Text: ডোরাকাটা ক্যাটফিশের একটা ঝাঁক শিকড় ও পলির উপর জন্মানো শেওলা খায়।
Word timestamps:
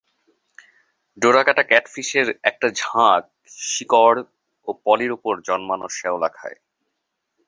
ডোরাকাটা 1.17 1.63
ক্যাটফিশের 1.63 2.27
একটা 2.43 2.67
ঝাঁক 2.75 3.23
শিকড় 3.65 4.19
ও 4.67 4.69
পলির 4.85 5.11
উপর 5.11 5.33
জন্মানো 5.41 5.87
শেওলা 5.89 6.29
খায়। 6.33 6.57